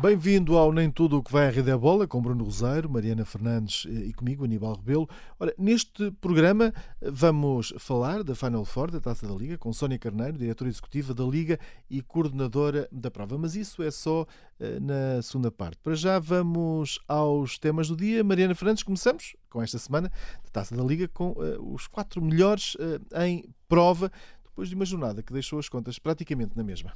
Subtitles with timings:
[0.00, 3.24] Bem-vindo ao Nem Tudo o que vai à Rede é Bola, com Bruno Rosário, Mariana
[3.24, 5.08] Fernandes eh, e comigo, Aníbal Rebelo.
[5.40, 9.98] Ora, neste programa eh, vamos falar da Final Four da Taça da Liga, com Sónia
[9.98, 11.58] Carneiro, diretora executiva da Liga
[11.90, 13.36] e coordenadora da prova.
[13.36, 14.26] Mas isso é só uh,
[14.80, 15.78] na segunda parte.
[15.82, 18.22] Para já vamos aos temas do dia.
[18.22, 20.12] Mariana Fernandes, começamos com esta semana
[20.44, 21.34] da Taça da Liga com
[21.72, 22.76] os quatro melhores
[23.26, 24.12] em prova,
[24.44, 26.92] depois de uma jornada que deixou as contas praticamente na mesma.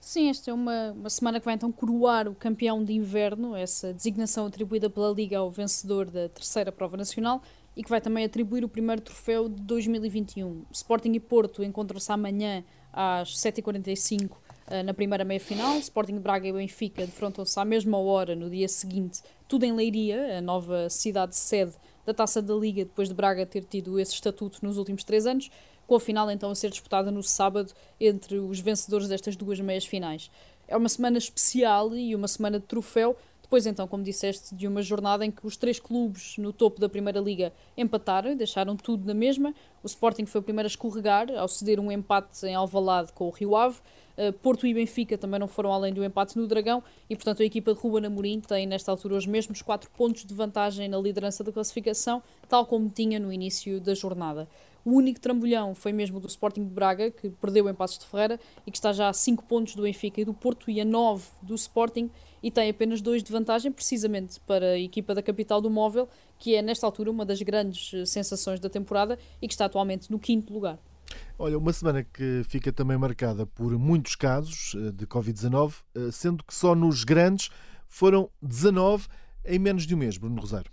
[0.00, 3.92] Sim, esta é uma, uma semana que vai então coroar o campeão de inverno, essa
[3.92, 7.42] designação atribuída pela Liga ao vencedor da terceira prova nacional
[7.76, 10.64] e que vai também atribuir o primeiro troféu de 2021.
[10.72, 14.30] Sporting e Porto encontram-se amanhã às 7h45
[14.68, 15.78] eh, na primeira meia-final.
[15.78, 20.40] Sporting Braga e Benfica defrontam-se à mesma hora no dia seguinte, tudo em Leiria, a
[20.40, 21.74] nova cidade sede
[22.06, 25.50] da Taça da Liga, depois de Braga ter tido esse estatuto nos últimos três anos
[25.90, 29.84] com a final então a ser disputada no sábado entre os vencedores destas duas meias
[29.84, 30.30] finais.
[30.68, 34.82] É uma semana especial e uma semana de troféu, depois então, como disseste, de uma
[34.82, 39.12] jornada em que os três clubes no topo da Primeira Liga empataram, deixaram tudo na
[39.12, 39.52] mesma.
[39.82, 43.30] O Sporting foi o primeiro a escorregar ao ceder um empate em Alvalade com o
[43.30, 43.80] Rio Ave.
[44.16, 47.44] Uh, Porto e Benfica também não foram além do empate no Dragão e, portanto, a
[47.44, 51.42] equipa de Ruben Amorim tem, nesta altura, os mesmos 4 pontos de vantagem na liderança
[51.42, 54.46] da classificação, tal como tinha no início da jornada.
[54.84, 58.40] O único trambolhão foi mesmo do Sporting de Braga, que perdeu em Passos de Ferreira
[58.66, 61.24] e que está já a 5 pontos do Benfica e do Porto e a 9
[61.42, 62.10] do Sporting
[62.42, 66.08] e tem apenas 2 de vantagem, precisamente para a equipa da capital do Móvel,
[66.38, 70.10] que é nesta altura uma das grandes eh, sensações da temporada e que está atualmente
[70.10, 70.78] no quinto lugar.
[71.38, 76.42] Olha, uma semana que fica também marcada por muitos casos eh, de Covid-19, eh, sendo
[76.44, 77.50] que só nos grandes
[77.88, 79.08] foram 19
[79.44, 80.70] em menos de um mês, Bruno Rosário.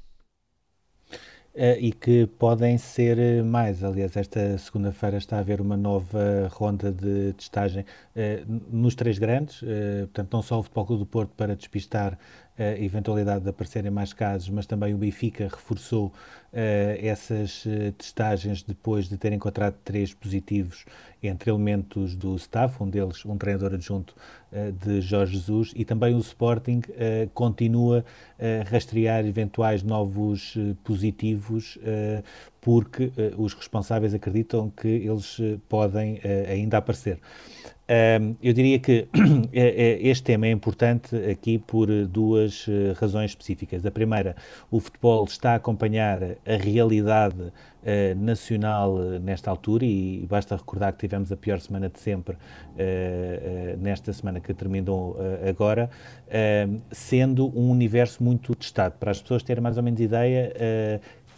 [1.57, 3.84] Uh, e que podem ser eh, mais.
[3.84, 9.62] Aliás, esta segunda-feira está a haver uma nova ronda de testagem uh, nos três grandes,
[10.01, 12.16] portanto, não só o Futebol Clube do Porto para despistar
[12.57, 16.12] a eventualidade de aparecerem mais casos, mas também o Benfica reforçou
[16.51, 17.66] essas
[17.97, 20.85] testagens depois de ter encontrado três positivos
[21.22, 24.16] entre elementos do staff, um deles um treinador adjunto
[24.84, 26.81] de Jorge Jesus, e também o Sporting
[27.34, 28.03] continua
[28.40, 31.78] a rastrear eventuais novos positivos
[32.59, 35.38] porque os responsáveis acreditam que eles
[35.69, 36.19] podem
[36.50, 37.19] ainda aparecer.
[38.41, 39.07] Eu diria que
[39.53, 42.65] este tema é importante aqui por duas
[42.99, 43.85] razões específicas.
[43.85, 44.35] A primeira,
[44.69, 47.51] o futebol está a acompanhar a realidade uh,
[48.17, 52.37] nacional nesta altura e, basta recordar que tivemos a pior semana de sempre
[53.79, 55.17] nesta semana que terminou
[55.47, 55.89] agora,
[56.91, 58.95] sendo um universo muito testado.
[58.99, 60.53] Para as pessoas terem mais ou menos ideia,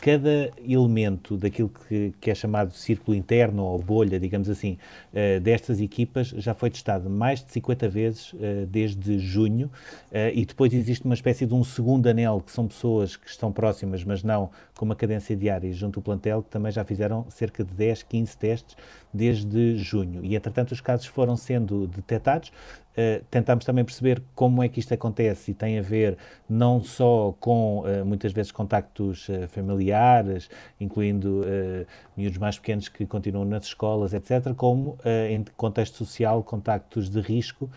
[0.02, 4.78] cada elemento daquilo que, que, é chamado círculo interno ou bolha, digamos assim,
[5.14, 9.68] uh, destas equipas já foi testado mais de 50 vezes uh, desde junho
[10.12, 13.52] uh, e depois existe uma espécie de um segundo anel, que são pessoas que estão
[13.52, 14.50] próximas, mas não
[14.80, 18.38] com uma cadência diária junto ao plantel, que também já fizeram cerca de 10, 15
[18.38, 18.78] testes
[19.14, 20.24] desde junho.
[20.24, 22.48] E, entretanto, os casos foram sendo detectados.
[22.92, 26.18] Uh, tentamos também perceber como é que isto acontece e tem a ver
[26.50, 31.86] não só com uh, muitas vezes contactos uh, familiares, incluindo uh,
[32.16, 34.98] miúdos mais pequenos que continuam nas escolas, etc., como
[35.30, 37.70] em contexto social, contactos de risco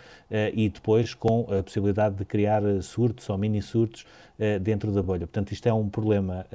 [0.52, 3.62] e depois com a possibilidade de criar surtos ou mini
[4.38, 5.20] surtos dentro da bolha.
[5.20, 6.47] Portanto, isto é um problema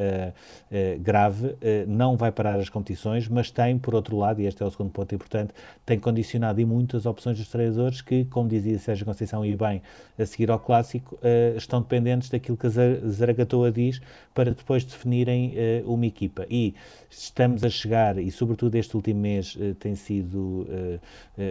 [1.00, 1.56] grave,
[1.88, 4.92] não vai parar as competições, mas tem, por outro lado, e este é o segundo
[4.92, 5.54] ponto importante,
[5.86, 9.82] tem condicionado e muitas opções dos treinadores que, como dizia Sérgio Conceição e bem,
[10.18, 14.02] a seguir ao clássico, uh, estão dependentes daquilo que a Zaragatoa diz
[14.34, 15.54] para depois definirem
[15.84, 16.46] uh, uma equipa.
[16.50, 16.76] E
[17.10, 20.68] estamos a chegar, e sobretudo este último mês uh, tem sido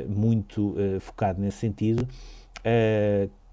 [0.08, 2.06] muito focado nesse sentido,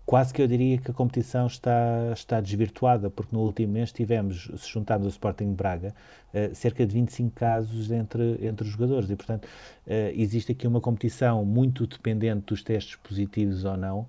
[0.05, 4.51] quase que eu diria que a competição está, está desvirtuada, porque no último mês tivemos,
[4.57, 5.95] se juntarmos o Sporting Braga,
[6.33, 10.81] uh, cerca de 25 casos entre, entre os jogadores e, portanto, uh, existe aqui uma
[10.81, 14.07] competição muito dependente dos testes positivos ou não uh,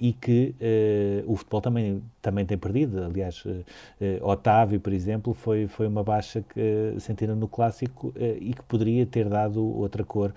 [0.00, 0.54] e que
[1.26, 3.02] o futebol também, também tem perdido.
[3.02, 3.42] Aliás,
[4.22, 9.28] Otávio, por exemplo, foi, foi uma baixa que sentida no Clássico e que poderia ter
[9.28, 10.32] dado outra cor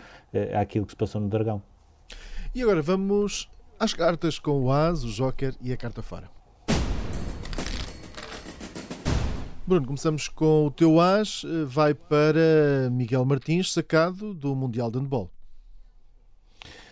[0.59, 1.61] àquilo que se passou no Dragão.
[2.53, 6.29] E agora vamos às cartas com o As, o Joker e a carta fora.
[9.65, 14.97] Bruno, começamos com o teu As, eh, vai para Miguel Martins, sacado do Mundial de
[14.97, 15.31] Handball.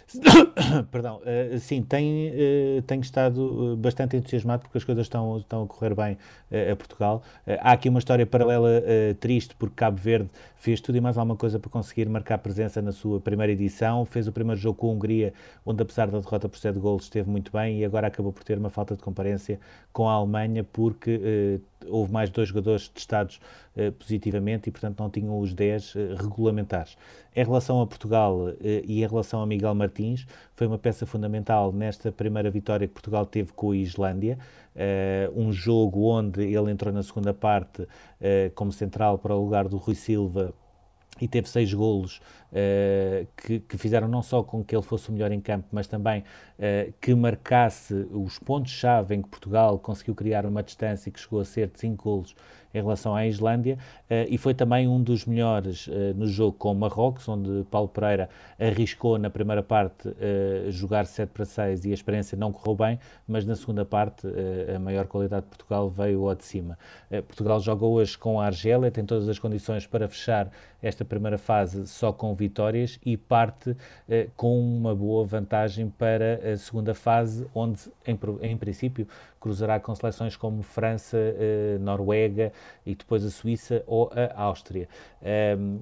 [0.90, 5.68] Perdão, uh, sim, tem, uh, tenho estado bastante entusiasmado porque as coisas estão, estão a
[5.68, 6.18] correr bem
[6.50, 7.22] uh, a Portugal.
[7.60, 8.82] há aqui uma história paralela
[9.20, 12.92] triste porque Cabo Verde fez tudo e mais alguma coisa para conseguir marcar presença na
[12.92, 14.06] sua primeira edição.
[14.06, 15.34] Fez o primeiro jogo com a Hungria,
[15.66, 18.58] onde apesar da derrota por 7 golos esteve muito bem e agora acabou por ter
[18.58, 19.60] uma falta de comparência
[19.92, 23.40] com a Alemanha porque houve mais dois jogadores testados
[23.76, 26.98] uh, positivamente e, portanto, não tinham os 10 uh, regulamentares.
[27.36, 30.26] Em relação a Portugal uh, e em relação a Miguel Martins,
[30.56, 34.38] foi uma peça fundamental nesta primeira vitória que Portugal teve com a Islândia,
[35.36, 37.88] um jogo onde ele entrou na segunda parte
[38.54, 40.54] como central para o lugar do Rui Silva
[41.20, 42.22] e teve seis golos
[42.52, 45.88] uh, que, que, fizeram não só com que ele fosse o melhor em campo, mas
[45.88, 51.40] também uh, que marcasse os pontos-chave em que Portugal conseguiu criar uma distância que chegou
[51.40, 52.36] a ser de cinco golos
[52.78, 53.78] em relação à Islândia
[54.10, 57.88] uh, e foi também um dos melhores uh, no jogo com o Marrocos, onde Paulo
[57.88, 58.30] Pereira
[58.60, 63.00] arriscou na primeira parte uh, jogar 7 para 6 e a experiência não correu bem,
[63.28, 64.28] mas na segunda parte
[64.76, 66.78] a maior qualidade de Portugal veio ao de cima.
[67.28, 70.50] Portugal joga hoje com a Argélia, tem todas as condições para fechar
[70.82, 73.76] esta primeira fase só com vitórias e parte
[74.36, 79.08] com uma boa vantagem para a segunda fase, onde em, em princípio
[79.40, 81.18] cruzará com seleções como França,
[81.80, 82.52] Noruega,
[82.86, 84.88] e depois a Suíça ou a Áustria.
[85.58, 85.80] Um,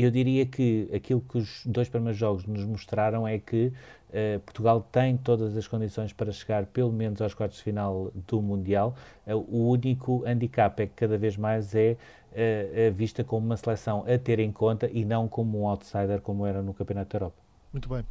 [0.00, 3.72] eu diria que aquilo que os dois primeiros jogos nos mostraram é que
[4.10, 8.40] uh, Portugal tem todas as condições para chegar pelo menos aos quartos de final do
[8.40, 8.94] Mundial.
[9.26, 11.96] Uh, o único handicap é que cada vez mais é
[12.30, 16.46] uh, vista como uma seleção a ter em conta e não como um outsider como
[16.46, 17.36] era no Campeonato da Europa.
[17.72, 18.04] Muito bem.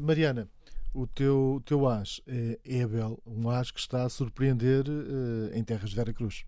[0.00, 0.46] Mariana,
[0.94, 4.84] o teu, teu as é, é Abel, um as que está a surpreender
[5.54, 6.44] em terras de Vera Cruz.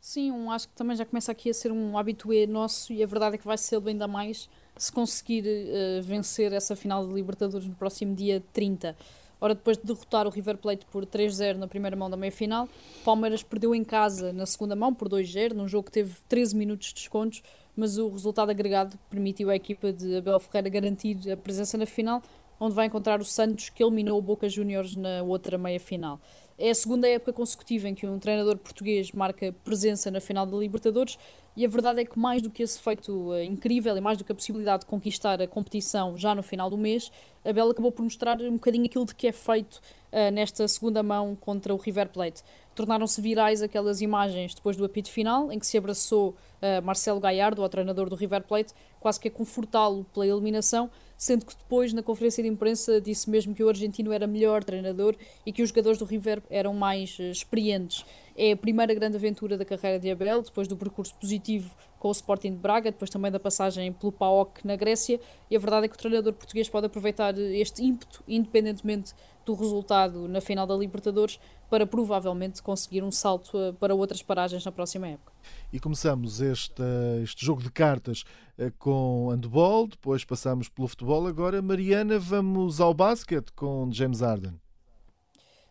[0.00, 3.06] Sim, um, acho que também já começa aqui a ser um habitué nosso e a
[3.06, 7.66] verdade é que vai ser ainda mais se conseguir uh, vencer essa final de Libertadores
[7.66, 8.96] no próximo dia 30.
[9.40, 12.68] Ora, depois de derrotar o River Plate por 3-0 na primeira mão da meia-final,
[13.04, 16.88] Palmeiras perdeu em casa na segunda mão por 2-0, num jogo que teve 13 minutos
[16.88, 17.42] de descontos,
[17.76, 22.22] mas o resultado agregado permitiu à equipa de Abel Ferreira garantir a presença na final,
[22.60, 26.20] onde vai encontrar o Santos, que eliminou o Boca Juniors na outra meia-final.
[26.60, 30.56] É a segunda época consecutiva em que um treinador português marca presença na final da
[30.56, 31.16] Libertadores
[31.56, 34.24] e a verdade é que mais do que esse feito uh, incrível e mais do
[34.24, 37.12] que a possibilidade de conquistar a competição já no final do mês,
[37.44, 39.80] a Bela acabou por mostrar um bocadinho aquilo de que é feito
[40.12, 42.42] uh, nesta segunda mão contra o River Plate.
[42.78, 47.60] Tornaram-se virais aquelas imagens depois do apito final, em que se abraçou uh, Marcelo Gallardo,
[47.60, 52.04] o treinador do River Plate, quase que a confortá-lo pela eliminação, sendo que depois, na
[52.04, 55.98] conferência de imprensa, disse mesmo que o argentino era melhor treinador e que os jogadores
[55.98, 58.04] do River eram mais uh, experientes.
[58.36, 62.12] É a primeira grande aventura da carreira de Abel, depois do percurso positivo com o
[62.12, 65.18] Sporting de Braga, depois também da passagem pelo PAOK na Grécia,
[65.50, 69.14] e a verdade é que o treinador português pode aproveitar este ímpeto, independentemente
[69.48, 71.40] do resultado na final da Libertadores,
[71.70, 75.32] para provavelmente conseguir um salto eh, para outras paragens na próxima época.
[75.72, 76.82] E começamos este,
[77.22, 78.24] este jogo de cartas
[78.58, 81.26] eh, com handball, depois passamos pelo futebol.
[81.26, 84.54] Agora, Mariana, vamos ao basquete com James Harden.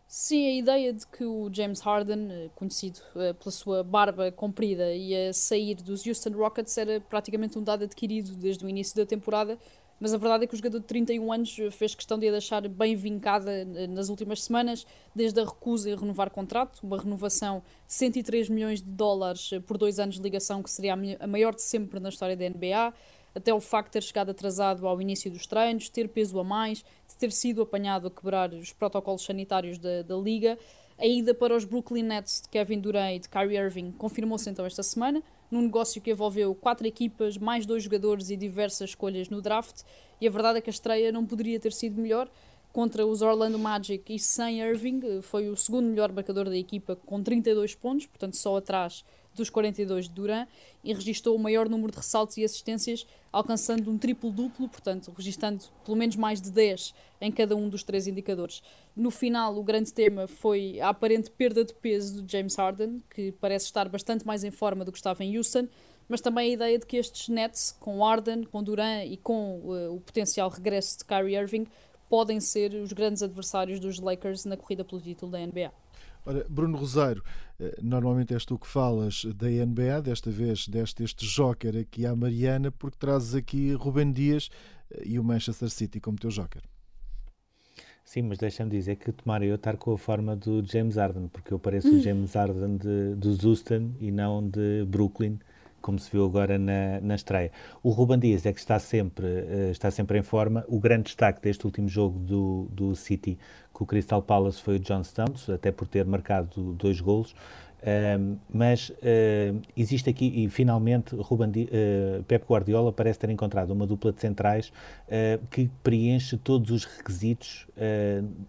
[0.08, 5.32] Sim, a ideia de que o James Harden, eh, conhecido pela sua barba comprida, ia
[5.32, 9.56] sair dos Houston Rockets era praticamente um dado adquirido desde o início da temporada
[10.00, 12.66] mas a verdade é que o jogador de 31 anos fez questão de a deixar
[12.68, 17.94] bem vincada eh, nas últimas semanas, desde a recusa em renovar contrato, uma renovação de
[17.94, 21.62] 103 milhões de dólares eh, por dois anos de ligação, que seria a maior de
[21.62, 22.94] sempre na história da NBA,
[23.34, 26.78] até o facto de ter chegado atrasado ao início dos treinos, ter peso a mais,
[26.78, 30.58] de ter sido apanhado a quebrar os protocolos sanitários da, da liga.
[30.98, 34.66] A ida para os Brooklyn Nets de Kevin Durant e de Kyrie Irving confirmou-se então
[34.66, 39.40] esta semana num negócio que envolveu quatro equipas, mais dois jogadores e diversas escolhas no
[39.40, 39.82] draft.
[40.20, 42.28] E a verdade é que a estreia não poderia ter sido melhor.
[42.72, 47.22] Contra os Orlando Magic e sem Irving, foi o segundo melhor marcador da equipa com
[47.22, 49.04] 32 pontos, portanto só atrás
[49.38, 50.46] dos 42 de Duran
[50.84, 55.96] e registou o maior número de ressaltos e assistências, alcançando um triplo-duplo, portanto, registrando pelo
[55.96, 58.62] menos mais de 10 em cada um dos três indicadores.
[58.94, 63.32] No final, o grande tema foi a aparente perda de peso de James Harden, que
[63.32, 65.66] parece estar bastante mais em forma do que estava em Houston,
[66.08, 69.94] mas também a ideia de que estes Nets, com Harden, com Duran e com uh,
[69.94, 71.66] o potencial regresso de Kyrie Irving,
[72.08, 75.70] podem ser os grandes adversários dos Lakers na corrida pelo título da NBA.
[76.24, 77.22] Ora, Bruno Rosário,
[77.58, 82.14] eh, normalmente és tu que falas da NBA, desta vez deste este joker aqui à
[82.14, 84.50] Mariana, porque trazes aqui Rubem Dias
[84.90, 86.62] eh, e o Manchester City como teu joker.
[88.04, 91.52] Sim, mas deixa-me dizer que tomara eu estar com a forma do James Harden, porque
[91.52, 95.38] eu pareço o James Harden de, dos Houston e não de Brooklyn,
[95.80, 97.50] como se viu agora na, na estreia.
[97.82, 100.64] O Ruben Dias é que está sempre, uh, está sempre em forma.
[100.68, 103.38] O grande destaque deste último jogo do, do City
[103.72, 107.34] com o Crystal Palace foi o John Stones, até por ter marcado dois golos.
[107.78, 113.86] Uh, mas uh, existe aqui, e finalmente, Ruben uh, Pep Guardiola parece ter encontrado uma
[113.86, 114.72] dupla de centrais
[115.50, 117.66] que preenche todos os requisitos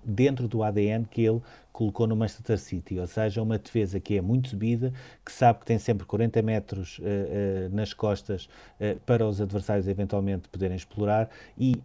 [0.04, 4.22] dentro do ADN que ele colocou no Manchester City, ou seja, uma defesa que é
[4.22, 4.92] muito subida,
[5.26, 8.50] que sabe que tem sempre 40 metros uh, uh, nas costas
[8.80, 11.76] uh, para os adversários eventualmente poderem explorar e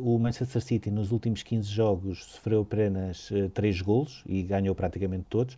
[0.00, 5.56] o Manchester City nos últimos 15 jogos sofreu apenas 3 golos e ganhou praticamente todos.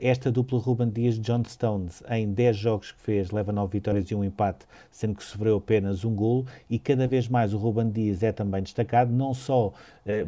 [0.00, 4.14] esta dupla Ruben Dias John Stones em 10 jogos que fez leva 9 vitórias e
[4.14, 8.22] um empate, sendo que sofreu apenas um golo e cada vez mais o Ruben Dias
[8.22, 9.72] é também destacado, não só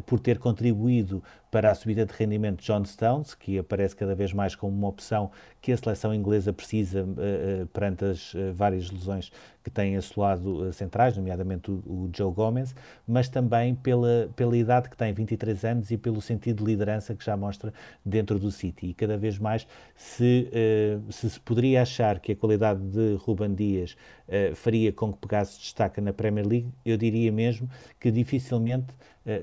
[0.07, 4.33] por ter contribuído para a subida de rendimento de John Stones, que aparece cada vez
[4.33, 9.33] mais como uma opção que a seleção inglesa precisa uh, perante as uh, várias lesões
[9.69, 12.75] que têm assolado uh, centrais, nomeadamente o, o, Joe Gomez,
[13.07, 17.25] mas também pela, pela idade que tem, 23 anos, e pelo sentido de liderança que
[17.25, 17.73] já mostra
[18.05, 18.89] dentro do City.
[18.89, 20.51] E cada vez mais se,
[21.11, 23.97] se, se poderia achar que a qualidade de Ruben Dias
[24.55, 27.69] faria com que pegasse destaque na Premier League, eu diria mesmo
[28.01, 28.87] que dificilmente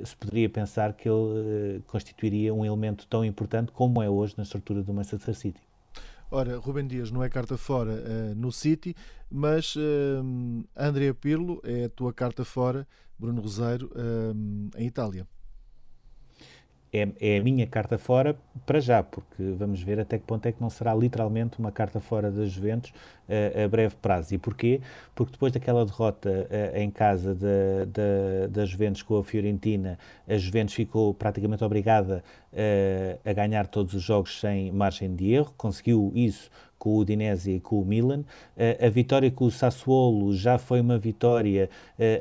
[0.03, 4.82] se poderia pensar que ele constituiria um elemento tão importante como é hoje na estrutura
[4.82, 5.62] do Manchester City.
[6.32, 8.96] Ora, Rubem Dias não é carta fora uh, no City,
[9.29, 15.27] mas uh, Andrea Pirlo é a tua carta fora, Bruno Roseiro, uh, em Itália
[16.96, 20.52] é, é a minha carta fora para já, porque vamos ver até que ponto é
[20.52, 22.92] que não será literalmente uma carta fora das Juventus
[23.28, 24.34] uh, a breve prazo.
[24.34, 24.80] E porquê?
[25.14, 30.74] Porque depois daquela derrota uh, em casa da, da, Juventus com a Fiorentina, a Juventus
[30.74, 32.24] ficou praticamente obrigada
[32.54, 36.50] uh, a ganhar todos os jogos sem margem de erro, conseguiu isso
[36.80, 38.24] com o Udinese e com o Milan.
[38.80, 41.68] A vitória com o Sassuolo já foi uma vitória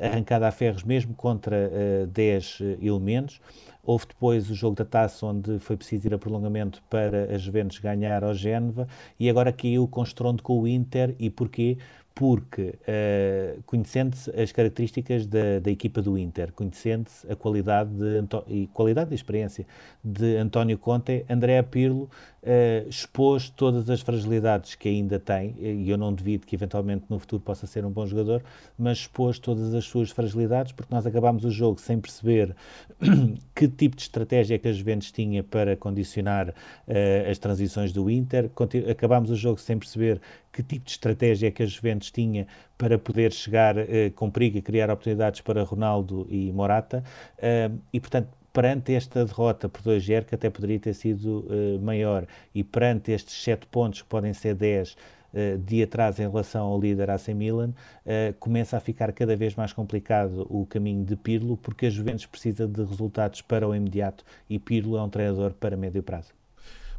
[0.01, 3.39] arrancada a ferros, mesmo contra uh, 10 elementos.
[3.85, 7.79] Houve depois o jogo da taça, onde foi preciso ir a prolongamento para as Juventus
[7.79, 8.87] ganhar ao Génova,
[9.19, 11.15] e agora caiu com estrondo com o Inter.
[11.19, 11.77] E porquê?
[12.15, 18.67] porque, uh, conhecendo-se as características da, da, equipa do Inter, conhecendo-se a qualidade de, e
[18.67, 19.67] qualidade de experiência
[20.01, 22.09] de António Conte, André Pirlo
[22.45, 27.19] uh, expôs todas as fragilidades que ainda tem, e eu não devido que eventualmente no
[27.19, 28.43] futuro possa ser um bom jogador,
[28.77, 32.55] mas expôs todas as suas fragilidades, porque nós acabámos o jogo sem perceber
[33.55, 38.49] que tipo de estratégia que a Juventus tinha para condicionar uh, as transições do Inter,
[38.89, 40.21] acabámos o jogo sem perceber
[40.51, 42.47] que tipo de estratégia que a Juventus tinha
[42.77, 47.03] para poder chegar eh, com perigo e criar oportunidades para Ronaldo e Morata.
[47.37, 52.25] Uh, e, portanto, perante esta derrota por 2-0, que até poderia ter sido uh, maior,
[52.53, 56.79] e perante estes 7 pontos, que podem ser 10 uh, de atrás em relação ao
[56.79, 57.71] líder AC Milan,
[58.05, 62.25] uh, começa a ficar cada vez mais complicado o caminho de Pirlo, porque a Juventus
[62.27, 66.33] precisa de resultados para o imediato e Pirlo é um treinador para médio prazo.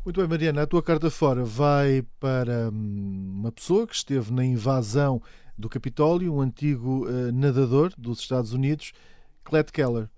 [0.04, 4.44] Muito bem, Mariana, a tua carta fora vai para hum, uma pessoa que esteve na
[4.44, 5.22] invasão
[5.56, 8.92] do Capitólio, um antigo uh, nadador dos Estados Unidos,
[9.42, 10.10] Clet Keller.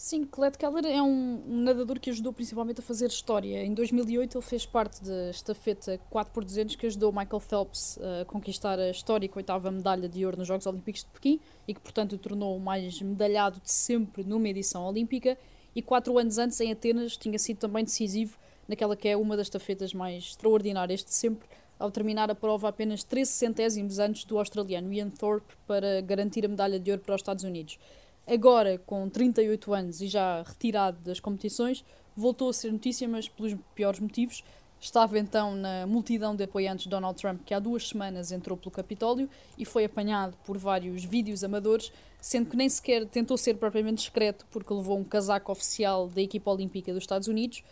[0.00, 3.64] Sim, Clet Keller é um, um, nadador que ajudou principalmente a fazer história.
[3.64, 8.90] Em 2008 ele fez parte da estafeta 4x200 que ajudou Michael Phelps a conquistar a
[8.90, 12.56] histórica oitava medalha de ouro nos Jogos Olímpicos de Pequim e que, portanto, o tornou
[12.56, 15.36] o mais medalhado de sempre numa edição olímpica
[15.74, 18.38] e quatro anos antes, em Atenas, tinha sido também decisivo
[18.68, 23.02] naquela que é uma das tafetas mais extraordinárias de sempre, ao terminar a prova apenas
[23.02, 27.20] 13 centésimos antes do australiano Ian Thorpe para garantir a medalha de ouro para os
[27.20, 27.80] Estados Unidos.
[28.28, 33.56] Agora, com 38 anos e já retirado das competições, voltou a ser notícia, mas pelos
[33.74, 34.44] piores motivos.
[34.80, 38.70] Estava então na multidão de apoiantes de Donald Trump que há duas semanas entrou pelo
[38.70, 43.98] Capitólio e foi apanhado por vários vídeos amadores sendo que nem sequer tentou ser propriamente
[43.98, 47.62] discreto, porque levou um casaco oficial da equipa olímpica dos Estados Unidos.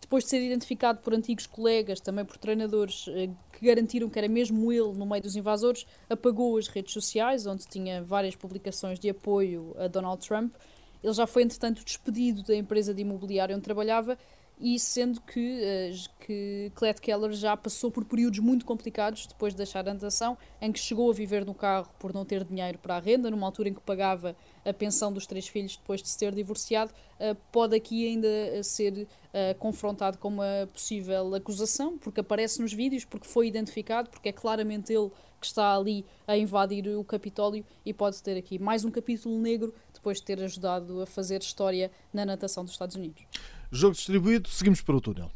[0.00, 4.28] Depois de ser identificado por antigos colegas, também por treinadores eh, que garantiram que era
[4.28, 9.08] mesmo ele no meio dos invasores, apagou as redes sociais, onde tinha várias publicações de
[9.08, 10.54] apoio a Donald Trump.
[11.02, 14.18] Ele já foi, entretanto, despedido da empresa de imobiliário onde trabalhava
[14.58, 19.58] e sendo que, uh, que Clet Keller já passou por períodos muito complicados depois de
[19.58, 22.96] deixar a natação, em que chegou a viver no carro por não ter dinheiro para
[22.96, 24.34] a renda, numa altura em que pagava
[24.66, 28.62] a pensão dos três filhos depois de se ter divorciado, uh, pode aqui ainda eh,
[28.62, 34.28] ser uh, confrontado com uma possível acusação, porque aparece nos vídeos, porque foi identificado, porque
[34.28, 38.84] é claramente ele que está ali a invadir o Capitólio e pode ter aqui mais
[38.84, 43.22] um capítulo negro depois de ter ajudado a fazer história na natação dos Estados Unidos.
[43.70, 45.30] Jogo distribuído, seguimos para o túnel.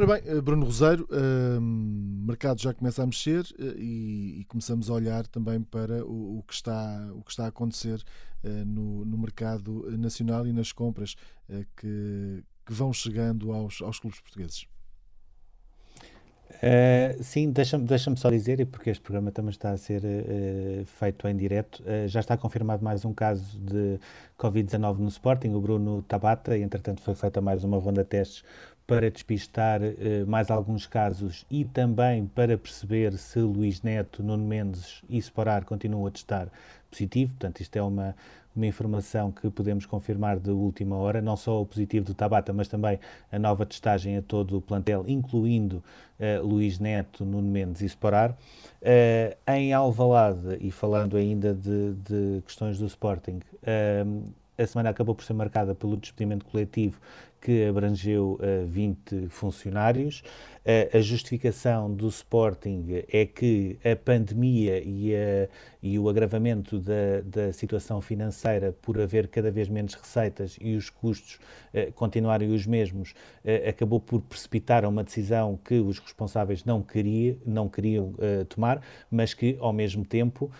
[0.00, 4.94] Ora bem, eh, Bruno Roseiro, o mercado já começa a mexer uh, e, começamos a
[4.94, 8.02] olhar também para o, que, está, o que está a acontecer
[8.42, 11.16] uh, no, no, mercado nacional e nas compras
[11.76, 14.66] que, que, vão chegando aos, aos clubes portugueses.
[16.60, 20.84] Uh, sim, deixa-me deixa só dizer, e porque este programa também está a ser uh,
[20.84, 23.98] feito em direto, uh, já está confirmado mais um caso de
[24.38, 28.44] Covid-19 no Sporting, o Bruno Tabata, e entretanto foi feita mais uma ronda de testes
[28.90, 29.80] para despistar
[30.26, 36.08] mais alguns casos e também para perceber se Luís Neto, Nuno Mendes e Sporar continuam
[36.08, 36.48] a testar
[36.90, 38.16] positivo, portanto isto é uma,
[38.54, 42.68] uma informação que podemos confirmar de última hora, não só o positivo do Tabata, mas
[42.68, 42.98] também
[43.30, 45.82] a nova testagem a todo o plantel, incluindo
[46.18, 48.32] uh, Luís Neto, Nuno Mendes e Sporar.
[48.82, 54.22] Uh, em Alvalade, e falando ainda de, de questões do Sporting, uh,
[54.58, 57.00] a semana acabou por ser marcada pelo despedimento coletivo
[57.40, 60.22] que abrangeu uh, 20 funcionários.
[60.92, 65.48] A justificação do Sporting é que a pandemia e, a,
[65.82, 70.90] e o agravamento da, da, situação financeira, por haver cada vez menos receitas e os
[70.90, 71.36] custos
[71.72, 73.12] uh, continuarem os mesmos,
[73.42, 78.12] uh, acabou por precipitar uma decisão que os responsáveis não, queria, não queriam
[78.48, 80.50] tomar, mas que, ao mesmo tempo,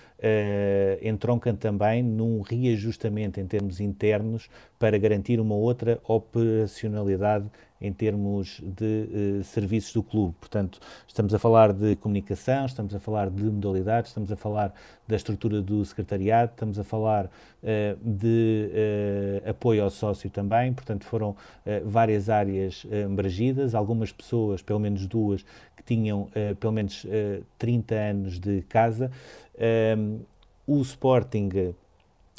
[1.02, 9.40] entroncam também num reajustamento em termos internos para garantir uma outra operacionalidade em termos de
[9.40, 10.34] uh, serviços do clube.
[10.38, 14.74] Portanto, estamos a falar de comunicação, estamos a falar de modalidades, estamos a falar
[15.08, 17.30] da estrutura do secretariado, estamos a falar uh,
[18.04, 18.70] de
[19.46, 20.72] uh, apoio ao sócio também.
[20.72, 21.34] Portanto, foram
[21.84, 25.44] várias áreas abrangidas, algumas pessoas, pelo menos duas,
[25.76, 26.28] que tinham
[26.58, 27.06] pelo menos
[27.58, 29.10] 30 anos de casa.
[30.66, 31.74] o Sporting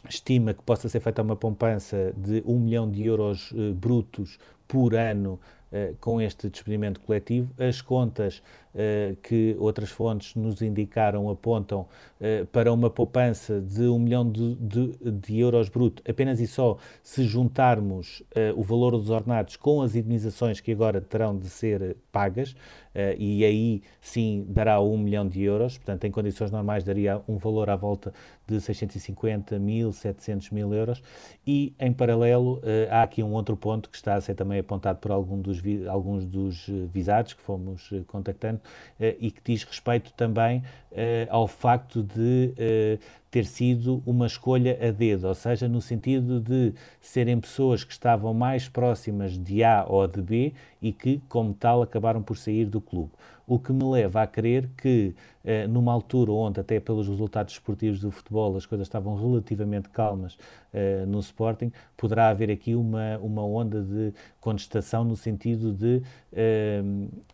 [0.10, 4.38] estima que possa ser feita uma poupança de 1 milhão de euros brutos
[4.72, 5.38] por ano
[5.74, 7.52] uh, com este despedimento coletivo.
[7.60, 8.42] As contas
[9.22, 11.82] que outras fontes nos indicaram apontam
[12.20, 16.78] uh, para uma poupança de 1 milhão de, de, de, euros bruto, apenas e só
[17.04, 18.24] se juntarmos
[18.56, 22.56] o valor dos ordenados com as indenizações que agora terão de ser pagas,
[23.18, 27.70] e aí sim dará 1 milhão de euros, portanto, em condições normais daria um valor
[27.70, 28.14] à volta
[28.48, 31.02] de 650 mil, 700 mil euros,
[31.46, 35.12] e em paralelo há aqui um outro ponto que está a ser também apontado por
[35.12, 38.61] algum dos, alguns dos eh, visados que fomos eh, contactando
[39.00, 40.64] eh, e que diz respeito também
[41.30, 42.54] ao facto de
[43.32, 48.34] ter sido uma escolha a dedo, ou seja, no sentido de serem pessoas que estavam
[48.34, 52.82] mais próximas de A ou de B e que, como tal, acabaram por sair do
[52.82, 53.12] clube
[53.52, 58.00] o que me leva a crer que, eh, numa altura onde, até pelos resultados esportivos
[58.00, 60.38] do futebol, as coisas estavam relativamente calmas
[60.74, 66.82] eh, no Sporting, poderá haver aqui uma, uma onda de contestação no sentido de eh,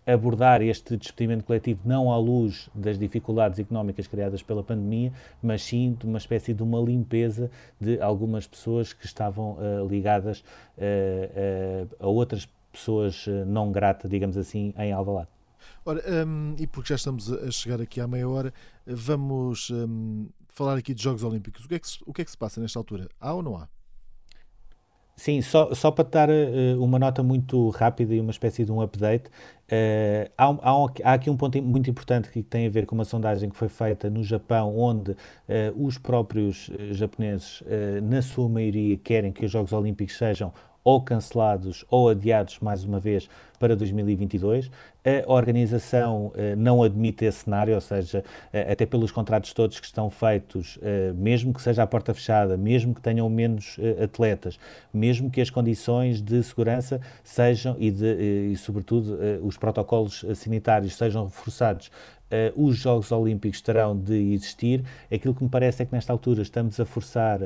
[0.08, 5.96] abordar este despedimento coletivo não à luz das dificuldades económicas criadas pela pandemia, mas sim
[6.00, 11.96] de uma espécie de uma limpeza de algumas pessoas que estavam uh, ligadas uh, uh,
[12.00, 15.37] a outras pessoas não gratas, digamos assim, em Alvalade.
[15.86, 18.54] Ora, um, e porque já estamos a chegar aqui à meia hora,
[18.86, 21.66] vamos um, falar aqui de Jogos Olímpicos.
[21.66, 23.08] O que, é que se, o que é que se passa nesta altura?
[23.20, 23.68] Há ou não há?
[25.20, 28.80] Sim, só, só para dar uh, uma nota muito rápida e uma espécie de um
[28.80, 32.94] update, uh, há, há, há, aqui um ponto muito importante que tem a ver com
[32.94, 35.16] uma sondagem que foi feita no Japão, onde uh,
[35.76, 37.64] os próprios japoneses,
[38.04, 40.54] na sua maioria, querem que os Jogos Olímpicos sejam
[40.88, 44.72] ou cancelados ou adiados mais uma vez para 2022.
[45.04, 48.24] A organização uh, não admite esse cenário, ou seja,
[48.54, 52.56] uh, até pelos contratos todos que estão feitos, uh, mesmo que seja a porta fechada,
[52.56, 54.58] mesmo que tenham menos atletas,
[54.94, 61.26] mesmo que as condições de segurança sejam e, de, e sobretudo, os protocolos sanitários sejam
[61.26, 61.92] reforçados
[62.56, 64.84] os Jogos Olímpicos terão de existir.
[65.12, 67.40] Aquilo que me parece é que nesta altura estamos a forçar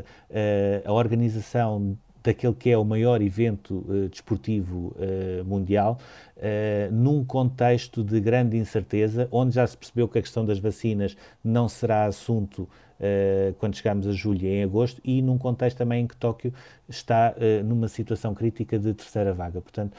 [0.83, 5.99] a organização daquele que é o maior evento uh, desportivo uh, mundial,
[6.37, 11.17] uh, num contexto de grande incerteza, onde já se percebeu que a questão das vacinas
[11.43, 12.67] não será assunto
[13.57, 16.53] quando chegarmos a julho e em agosto, e num contexto também em que Tóquio
[16.87, 17.33] está
[17.65, 19.59] numa situação crítica de terceira vaga.
[19.59, 19.97] Portanto,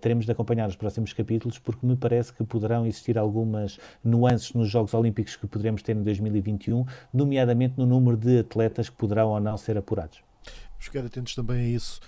[0.00, 4.70] teremos de acompanhar os próximos capítulos, porque me parece que poderão existir algumas nuances nos
[4.70, 9.38] Jogos Olímpicos que poderemos ter em 2021, nomeadamente no número de atletas que poderão ou
[9.38, 10.29] não ser apurados.
[10.80, 12.00] Ficar atentos também a isso.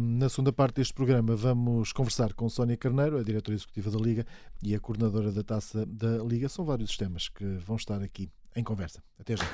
[0.00, 4.26] Na segunda parte deste programa, vamos conversar com Sónia Carneiro, a diretora executiva da Liga
[4.62, 6.48] e a coordenadora da taça da Liga.
[6.48, 9.02] São vários os temas que vão estar aqui em conversa.
[9.18, 9.44] Até já.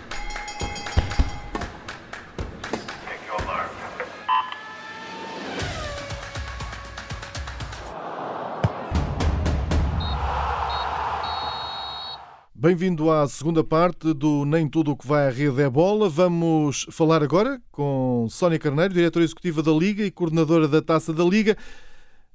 [12.63, 16.09] Bem-vindo à segunda parte do Nem Tudo o que vai à rede é bola.
[16.09, 21.25] Vamos falar agora com Sónia Carneiro, diretora executiva da Liga e coordenadora da Taça da
[21.25, 21.57] Liga.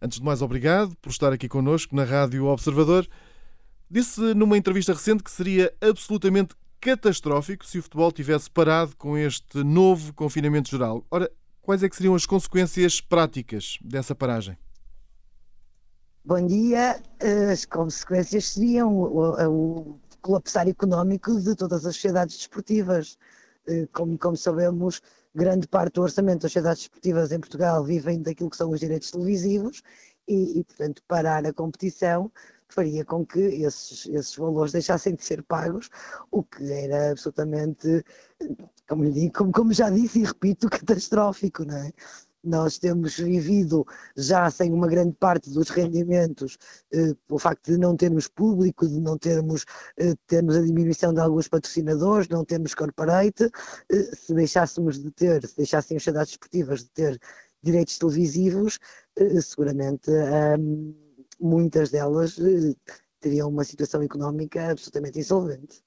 [0.02, 3.08] Antes de mais, obrigado por estar aqui connosco na Rádio Observador.
[3.90, 9.64] Disse numa entrevista recente que seria absolutamente catastrófico se o futebol tivesse parado com este
[9.64, 11.06] novo confinamento geral.
[11.10, 14.58] Ora, quais é que seriam as consequências práticas dessa paragem?
[16.26, 17.02] Bom dia.
[17.50, 23.18] As consequências seriam o, colapsar económico de todas as sociedades desportivas.
[23.68, 25.02] Eh, como, como sabemos,
[25.34, 29.12] grande parte do orçamento das sociedades desportivas em Portugal vivem daquilo que são os direitos
[29.12, 29.82] televisivos
[30.28, 32.32] e, e portanto, parar a competição
[32.70, 35.90] faria com que esses, esses valores deixassem de ser pagos,
[36.32, 38.04] o que era absolutamente,
[38.90, 41.92] como, lhe digo, como, como já disse e repito, catastrófico, não é?
[42.48, 46.58] Nós temos vivido já sem uma grande parte dos rendimentos,
[46.94, 49.66] eh, facto de não termos público, de não termos,
[49.98, 53.50] eh, termos a diminuição de alguns patrocinadores, não termos corporate.
[53.92, 57.20] Eh, se deixássemos de ter, se deixassem as sociedades esportivas de ter
[57.62, 58.80] direitos televisivos,
[59.18, 60.94] eh, seguramente ehm,
[61.40, 62.74] muitas delas eh,
[63.20, 65.82] teriam uma situação económica absolutamente insolvente.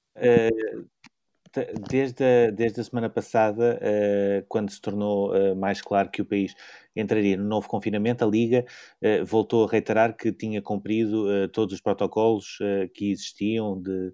[1.89, 6.25] Desde a, desde a semana passada, uh, quando se tornou uh, mais claro que o
[6.25, 6.55] país
[6.95, 8.63] entraria no novo confinamento, a Liga
[9.01, 12.57] uh, voltou a reiterar que tinha cumprido todos os protocolos
[12.93, 14.13] que existiam de,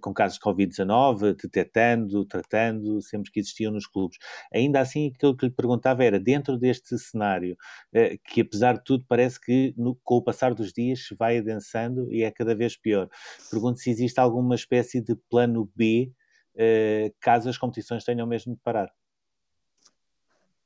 [0.00, 4.18] com casos de Covid-19, detectando, tratando, sempre que existiam nos clubes.
[4.52, 7.56] Ainda assim, aquilo que lhe perguntava era, dentro deste cenário,
[8.24, 12.22] que apesar de tudo parece que no, com o passar dos dias vai adensando e
[12.22, 13.08] é cada vez pior,
[13.50, 16.12] pergunto se existe alguma espécie de plano B
[17.20, 18.92] caso as competições tenham mesmo de parar.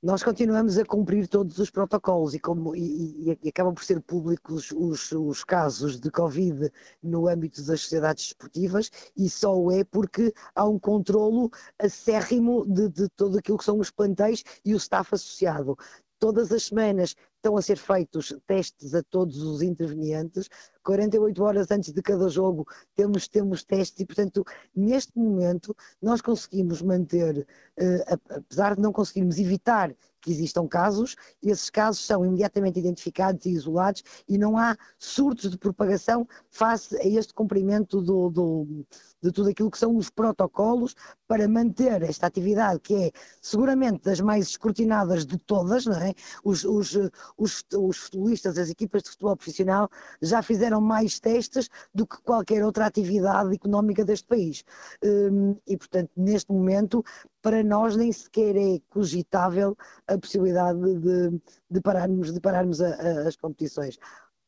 [0.04, 4.70] Nós continuamos a cumprir todos os protocolos e, como, e, e acabam por ser públicos
[4.70, 6.70] os, os, casos de Covid
[7.02, 13.09] no âmbito das sociedades esportivas e só é porque há um controlo acérrimo de, de
[13.16, 15.74] todo aquilo que são os plantéis e o staff associado.
[16.18, 20.48] Todas as semanas estão a ser feitos testes a todos os intervenientes.
[20.83, 24.42] 48 horas antes de cada jogo temos, temos testes e, portanto,
[24.74, 27.46] neste momento nós conseguimos manter,
[27.78, 33.50] uh, apesar de não conseguirmos evitar que existam casos, esses casos são imediatamente identificados e
[33.50, 38.87] isolados e não há surtos de propagação face a este cumprimento do, do,
[39.22, 40.94] de tudo aquilo que são os protocolos
[41.28, 43.10] para manter esta atividade, que é
[43.42, 46.14] seguramente das mais escrutinadas de todas, não é?
[46.42, 46.96] Os, os,
[47.37, 49.90] os, os futebolistas, as equipas de futebol profissional
[50.22, 54.64] já fizeram mais testes do que qualquer outra atividade económica deste país.
[55.04, 57.04] Hum, e, portanto, neste momento,
[57.44, 59.76] para nós nem sequer é cogitável
[60.09, 63.98] a possibilidade de, de pararmos, de pararmos a, a, as competições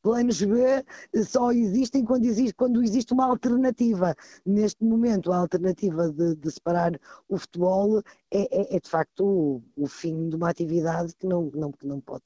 [0.02, 0.84] planos B
[1.24, 4.14] só existem quando existe, quando existe uma alternativa.
[4.46, 6.92] Neste momento, a alternativa de, de separar
[7.28, 7.98] o futebol
[8.30, 11.86] é, é, é de facto o, o, fim de uma atividade que não, não, que
[11.86, 12.22] não pode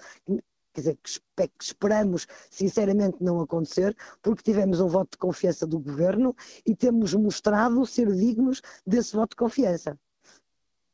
[0.75, 1.11] quer dizer, que
[1.61, 7.85] esperamos sinceramente não acontecer, porque tivemos um voto de confiança do governo e temos mostrado
[7.87, 9.99] ser dignos desse voto de confiança.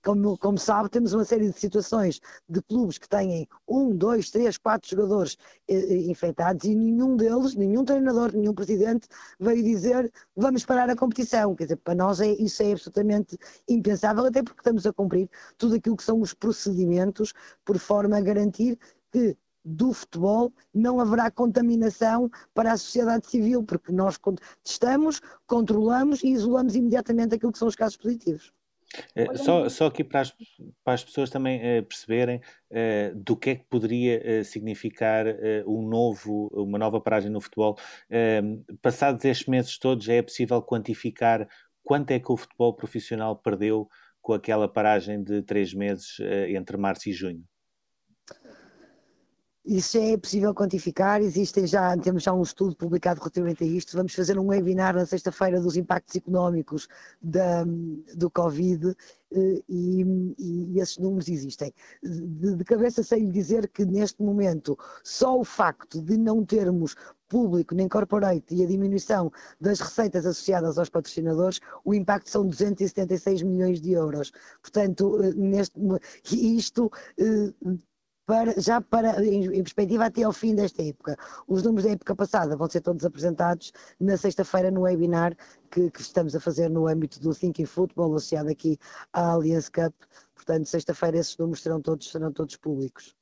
[0.06, 4.56] Como, como sabe, temos uma série de situações de clubes que têm um, dois, três,
[4.56, 9.08] quatro jogadores eh, eh infectados e nenhum deles, nenhum treinador, nenhum presidente
[9.40, 11.56] veio dizer vamos parar a competição.
[11.56, 13.36] Quer dizer, para nós é, isso é absolutamente
[13.68, 17.32] impensável, até porque estamos a cumprir tudo aquilo que são os procedimentos
[17.64, 18.78] por forma a garantir
[19.10, 24.16] que do futebol não haverá contaminação para a sociedade civil, porque nós
[24.62, 28.52] testamos, controlamos e isolamos imediatamente aquilo que são os casos positivos.
[29.16, 30.34] Uh, só, só aqui para as,
[30.84, 35.26] para as pessoas também uh, perceberem uh, do que é que poderia significar
[35.66, 37.76] um novo, uma nova paragem no futebol.
[38.82, 41.48] passados estes meses todos, é possível quantificar
[41.82, 43.88] quanto é que o futebol profissional perdeu
[44.20, 47.44] com aquela paragem de três meses entre março e junho?
[49.66, 54.14] Isso é possível quantificar, existem já, temos já um estudo publicado relativamente a isto, vamos
[54.14, 56.86] fazer um webinar na sexta-feira dos impactos económicos
[57.20, 57.64] da,
[58.14, 58.94] do Covid
[59.32, 61.74] eh, e, e, esses números existem.
[62.00, 66.94] De, de cabeça sei lhe dizer que neste momento só o facto de não termos
[67.28, 73.42] público nem corporate e a diminuição das receitas associadas aos patrocinadores, o impacto são 276
[73.42, 74.30] milhões de euros.
[74.62, 75.76] Portanto, eh, neste,
[76.30, 77.52] isto eh,
[78.26, 81.16] para, já para, em, em, perspectiva até ao fim desta época.
[81.46, 85.36] Os números da época passada vão ser todos apresentados na sexta-feira no webinar
[85.70, 88.76] que, que, estamos a fazer no âmbito do Thinking Football, associado aqui
[89.12, 89.94] à Allianz Cup.
[90.34, 93.14] Portanto, sexta-feira esses números serão todos, serão todos públicos.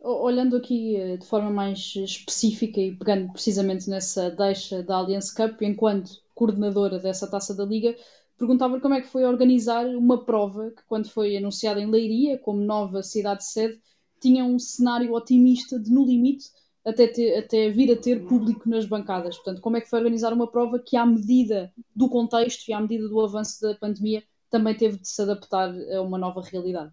[0.00, 5.62] Olhando aqui eh, de forma mais específica e pegando precisamente nessa deixa da Allianz Cup,
[5.62, 7.94] enquanto coordenadora dessa taça da Liga,
[8.42, 12.60] perguntava como é que foi organizar uma prova que, quando foi anunciada em Leiria como
[12.60, 13.80] nova cidade-sede,
[14.20, 16.46] tinha um cenário otimista de no limite
[16.84, 19.36] até, ter, até vir a ter público nas bancadas.
[19.36, 22.80] Portanto, como é que foi organizar uma prova que, à medida do contexto e à
[22.80, 26.92] medida do avanço da pandemia, também teve de se adaptar a uma nova realidade?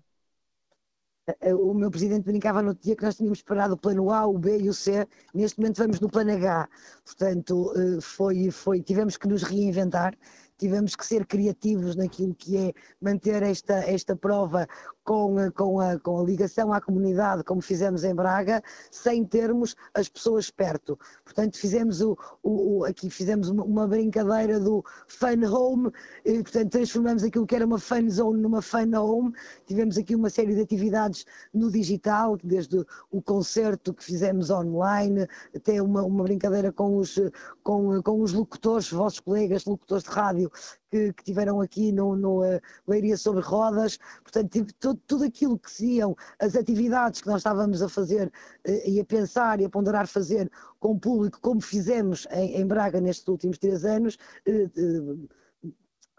[1.59, 4.59] O meu presidente brincava no dia que nós tínhamos preparado o plano A, o B
[4.59, 6.69] e o C, neste momento vamos no plano H.
[7.05, 10.17] Portanto, eh, foi, foi, tivemos que nos reinventar
[10.59, 14.67] tivemos que ser criativos naquilo que é manter esta, esta prova
[15.09, 20.07] com, com, a, com a ligação à comunidade, como fizemos em Braga, sem termos as
[20.07, 20.99] pessoas perto.
[21.25, 25.91] Portanto, fizemos o, o, aqui fizemos uma, uma, brincadeira do fun home,
[26.23, 29.33] e, portanto, transformamos aquilo que era uma fun zone numa fun home.
[29.65, 35.81] Tivemos aqui uma série de atividades no digital, desde o concerto que fizemos online, até
[35.81, 37.19] uma, uma brincadeira com os,
[37.63, 40.51] com, com os locutores, vossos colegas, locutores de rádio,
[40.89, 45.57] que, que tiveram aqui no, no uh, Leiria sobre Rodas, portanto, tive todo, tudo aquilo
[45.57, 48.27] que seriam as atividades que nós estávamos a fazer
[48.67, 52.65] uh, e a pensar e a ponderar fazer com o público, como fizemos em, em
[52.65, 55.29] Braga nestes últimos três anos, uh,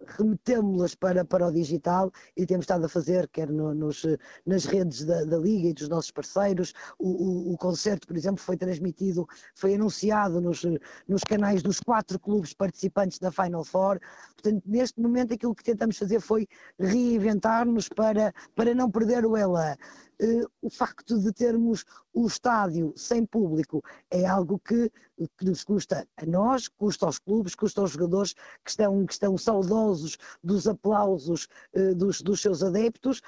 [0.06, 4.06] remetemos-las para, para o digital e temos estado a fazer, quer no, nos,
[4.46, 6.72] nas redes da, da, Liga e dos nossos parceiros.
[6.98, 10.64] O, o, o, concerto, por exemplo, foi transmitido, foi anunciado nos,
[11.08, 14.00] nos canais dos quatro clubes participantes da Final Four.
[14.34, 16.46] Portanto, neste momento, aquilo que tentamos fazer foi
[16.78, 19.76] reinventar-nos para, para não perder o ELA.
[20.22, 24.90] Uh, o facto de termos o estádio sem público é algo que,
[25.38, 29.38] que, nos custa a nós, custa aos clubes, custa aos jogadores que estão, que estão
[29.38, 33.22] saudosos dos aplausos uh, dos, dos seus adeptos.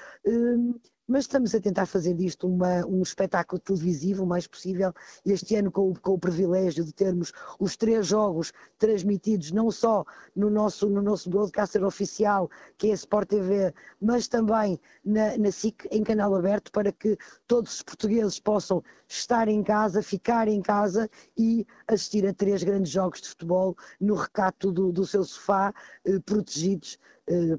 [1.13, 4.95] Mas estamos a tentar fazer disto uma, um espetáculo televisivo o mais possível.
[5.27, 10.49] Este ano, com, com, o privilégio de termos os três jogos transmitidos não só no
[10.49, 15.87] nosso, no nosso broadcaster oficial, que é a Sport TV, mas também na, na SIC,
[15.91, 21.11] em canal aberto, para que todos os portugueses possam estar em casa, ficar em casa
[21.37, 25.75] e assistir a três grandes jogos de futebol no recato do, do seu sofá,
[26.07, 26.99] eh, protegidos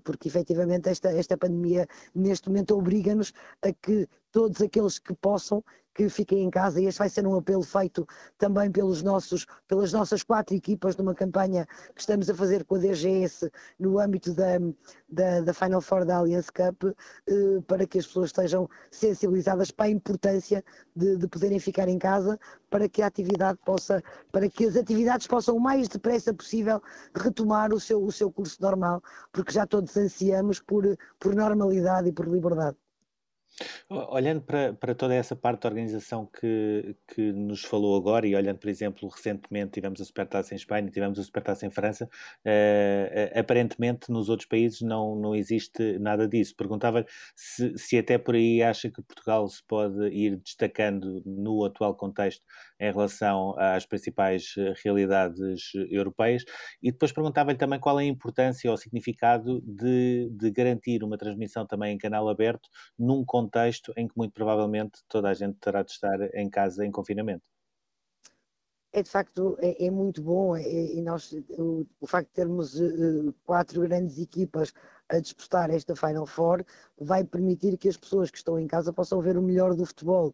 [0.04, 6.10] porque efetivamente esta, esta pandemia neste momento obriga-nos a que todos aqueles que possam que
[6.10, 10.24] fiquem em casa e este vai ser um apelo feito também pelos nossos, pelas nossas
[10.24, 14.60] quatro equipas numa campanha que estamos a fazer com a DGS no âmbito da,
[15.08, 19.86] da, da Final Four da Allianz Cup eh, para que as pessoas estejam sensibilizadas para
[19.86, 20.64] a importância
[20.96, 22.40] de, de poderem ficar em casa
[22.72, 26.82] para que a atividade possa, para que as atividades possam o mais depressa possível
[27.16, 32.12] retomar o seu, o seu curso normal, porque já todos ansiamos por, por normalidade e
[32.12, 32.83] por liberdade.
[33.88, 38.58] Olhando para, para toda essa parte da organização que, que nos falou agora, e olhando,
[38.58, 44.12] por exemplo, recentemente tivemos a Supertaça em Espanha, tivemos a Supertaça em França, uh, aparentemente
[44.12, 46.56] nos outros países não, não existe nada disso.
[46.56, 51.96] Perguntava se, se até por aí acha que Portugal se pode ir destacando no atual
[51.96, 52.44] contexto
[52.80, 56.44] em relação às principais eh, realidades europeias,
[56.82, 61.66] e depois perguntava-lhe também qual é a importância ou significado de, de garantir uma transmissão
[61.68, 65.84] também em canal aberto num contexto contexto em que muito provavelmente toda a gente terá
[65.84, 67.44] de estar em casa em confinamento.
[68.96, 72.80] É de facto é, é muito bom é, e nós o, o, facto de termos
[72.80, 74.72] uh, quatro grandes equipas
[75.10, 76.64] a disputar esta Final Four
[77.00, 80.28] vai permitir que as pessoas que estão em casa possam ver o melhor do futebol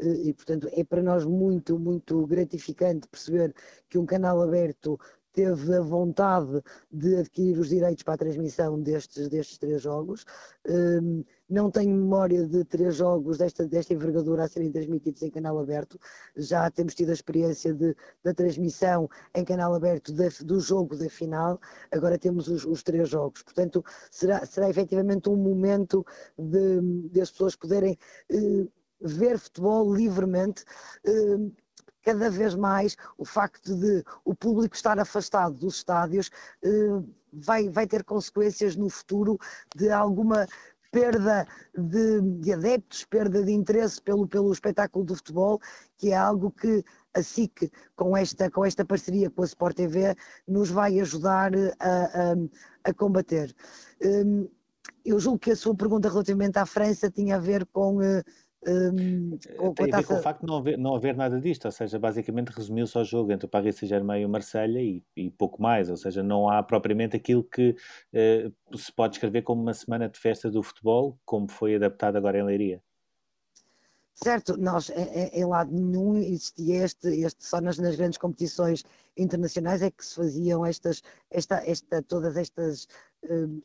[0.00, 3.54] uh, e portanto é para nós muito muito gratificante perceber
[3.90, 4.98] que um canal aberto
[5.36, 10.24] teve a vontade de adquirir os direitos para a transmissão destes, destes três jogos.
[10.66, 15.58] Um, não tenho memória de três jogos desta, desta envergadura a serem transmitidos em canal
[15.58, 16.00] aberto.
[16.36, 17.94] Já temos tido a experiência de,
[18.24, 21.60] da transmissão em canal aberto de, do jogo da final.
[21.92, 23.42] Agora temos os, os, três jogos.
[23.42, 26.04] Portanto, será, será efetivamente um momento
[26.38, 27.98] de, de as pessoas poderem
[28.32, 28.72] uh,
[29.02, 30.64] ver futebol livremente.
[31.06, 31.52] Uh,
[32.06, 36.30] cada vez mais o facto de o público estar afastado dos estádios
[36.64, 39.36] uh, vai, vai ter consequências no futuro
[39.74, 40.46] de alguma
[40.92, 41.44] perda
[41.76, 45.60] de, de, adeptos, perda de interesse pelo, pelo espetáculo do futebol,
[45.98, 50.14] que é algo que a SIC, com esta, com esta parceria com a Sport TV,
[50.46, 52.34] nos vai ajudar a, a,
[52.84, 53.52] a combater.
[54.00, 54.48] Um,
[55.04, 58.00] eu julgo que a sua pergunta relativamente à França tinha a ver com
[58.66, 59.36] um,
[59.74, 61.98] Tem a ver com o facto de não haver, não haver nada disto, ou seja,
[61.98, 65.88] basicamente resumiu-se ao jogo entre o Paris Saint-Germain e o Marselha e, e, pouco mais,
[65.88, 67.76] ou seja, não há propriamente aquilo que
[68.12, 72.38] uh, se pode escrever como uma semana de festa do futebol, como foi adaptado agora
[72.38, 72.82] em Leiria.
[74.14, 78.82] Certo, nós em, lado nenhum existia este, este só nas, nas, grandes competições
[79.14, 82.88] internacionais é que se faziam estas, esta, esta, todas estas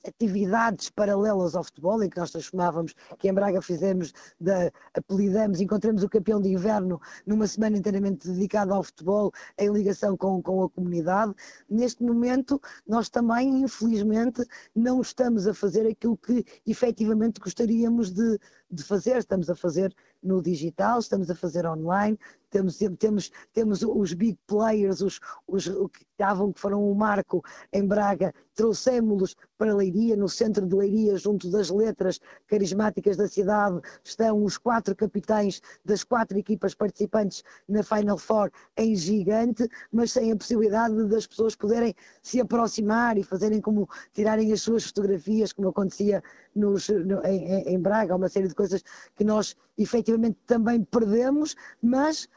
[0.06, 6.04] atividades paralelas ao futebol, em que nós transformávamos, que em Braga fizemos, da, apelidamos, encontramos
[6.04, 10.70] o campeão de inverno numa semana inteiramente dedicada ao futebol, em ligação com, com a
[10.70, 11.34] comunidade.
[11.70, 14.44] Neste momento, nós também, infelizmente,
[14.76, 18.40] não estamos a fazer aquilo que efetivamente gostaríamos de,
[18.72, 22.18] de fazer, estamos a fazer no digital, estamos a fazer online,
[22.52, 27.88] temos, temos, temos os big players, os, os que estavam, que foram o marco em
[27.88, 34.44] Braga, trouxemos-los para Leiria, no centro de Leiria, junto das letras carismáticas da cidade, estão
[34.44, 40.36] os quatro capitães das quatro equipas participantes na Final Four em gigante, mas sem a
[40.36, 46.22] possibilidade das pessoas poderem se aproximar e fazerem como tirarem as suas fotografias, como acontecia
[46.56, 48.84] nos, no, em, em Braga, uma série de coisas
[49.16, 52.28] que nós efetivamente também perdemos, mas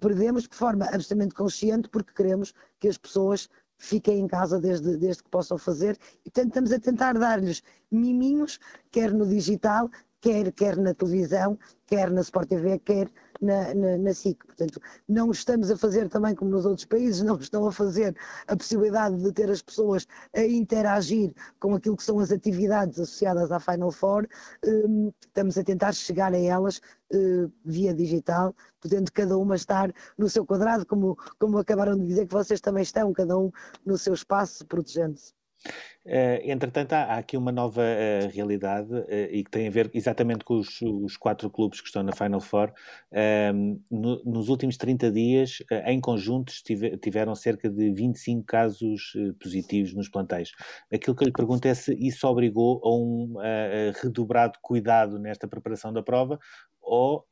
[0.00, 5.22] perdemos de forma absolutamente consciente porque queremos que as pessoas fiquem em casa desde, desde
[5.22, 5.96] que possam fazer.
[6.24, 8.58] E portanto estamos a tentar dar-lhes miminhos,
[8.90, 9.90] quer no digital,
[10.22, 14.38] quer, quer na televisão, quer na Sport TV, quer na, na, na, SIC.
[14.46, 18.56] Portanto, não estamos a fazer também como nos outros países, não estão a fazer a
[18.56, 23.58] possibilidade de ter as pessoas a interagir com aquilo que são as atividades associadas à
[23.58, 24.28] Final Four.
[24.64, 26.80] Um, estamos a tentar chegar a elas
[27.12, 32.26] uh, via digital, podendo cada uma estar no seu quadrado, como, como acabaram de dizer
[32.26, 33.50] que vocês também estão, cada um
[33.84, 35.34] no seu espaço, protegendo-se.
[36.04, 39.88] Uh, entretanto, há, há, aqui uma nova uh, realidade uh, e que tem a ver
[39.94, 42.72] exatamente com os, os, quatro clubes que estão na Final Four.
[43.12, 46.52] Ehm, no, nos últimos 30 dias, em conjunto,
[47.00, 50.50] tiveram cerca de 25 casos positivos nos plantéis.
[50.92, 53.34] Aquilo que eu lhe pergunto é se isso obrigou a um
[54.02, 56.38] redobrado cuidado nesta preparação da prova
[56.80, 57.26] ou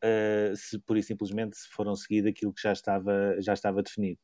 [0.54, 4.18] se, por e simplesmente, se foram seguido aquilo que já estava, já estava definido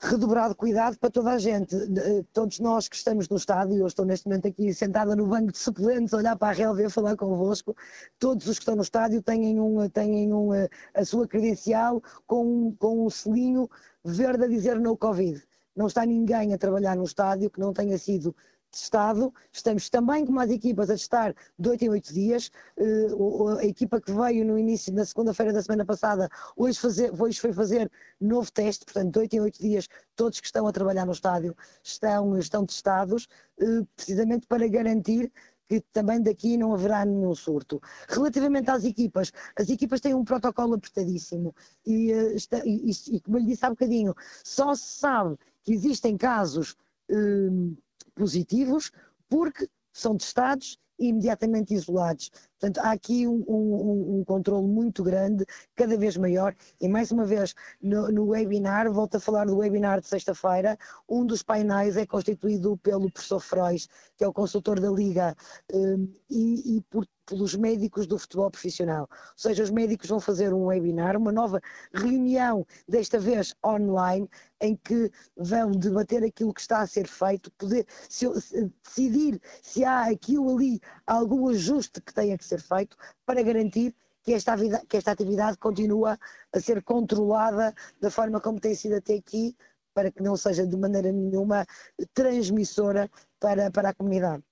[0.00, 1.74] redobrado cuidado para toda a gente.
[1.74, 5.52] Eh, todos nós que estamos no estádio, eu estou neste momento aqui sentada no banco
[5.52, 7.74] de suplentes, a olhar para a relva falar convosco,
[8.18, 12.74] todos os que estão no estádio têm, um, têm um, eh, a sua credencial com,
[12.78, 13.68] com um selinho
[14.04, 15.42] verde a dizer no Covid.
[15.74, 18.34] Não está ninguém a trabalhar no estádio que não tenha sido
[18.80, 19.32] testado.
[19.52, 22.50] Estamos também com as equipas a testar de 8 em 8 dias.
[22.76, 27.40] Uh, a equipa que veio no início, na segunda-feira da semana passada, hoje, fazer, hoje
[27.40, 31.06] foi fazer novo teste, portanto, de 8 em 8 dias, todos que estão a trabalhar
[31.06, 33.28] no estádio estão, estão testados,
[33.60, 35.32] uh, precisamente para garantir
[35.68, 37.80] que também daqui não haverá nenhum surto.
[38.08, 43.40] Relativamente às equipas, as equipas têm um protocolo apertadíssimo e, está, e, e, como eu
[43.40, 46.76] lhe disse há bocadinho, só se sabe que existem casos
[47.10, 47.76] uh,
[48.16, 48.90] positivos,
[49.28, 52.30] porque são testados e imediatamente isolados.
[52.58, 57.24] Portanto, há aqui um, um, um controle muito grande, cada vez maior, e mais uma
[57.24, 62.06] vez, no, no webinar, volto a falar do webinar de sexta-feira, um dos painéis é
[62.06, 65.36] constituído pelo professor Frois, que é o consultor da Liga,
[65.72, 69.08] um, e, e por, pelos médicos do futebol profissional.
[69.10, 71.60] Ou seja, os médicos vão fazer um webinar, uma nova
[71.92, 74.28] reunião, desta vez online,
[74.60, 79.84] em que vão debater aquilo que está a ser feito, poder se, se, decidir se
[79.84, 84.56] há aquilo ali, algum ajuste que tenha que ser feito para garantir que esta,
[84.88, 86.18] que esta atividade continua
[86.52, 89.56] a ser controlada da forma como tem sido até aqui,
[89.94, 91.64] para que não seja de maneira nenhuma
[92.12, 93.08] transmissora
[93.40, 94.42] para, para a comunidade.